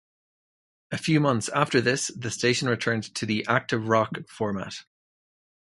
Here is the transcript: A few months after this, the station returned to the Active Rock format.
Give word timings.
A 0.89 0.97
few 0.97 1.19
months 1.19 1.47
after 1.49 1.79
this, 1.79 2.07
the 2.15 2.31
station 2.31 2.67
returned 2.67 3.13
to 3.13 3.27
the 3.27 3.45
Active 3.47 3.87
Rock 3.87 4.13
format. 4.27 4.83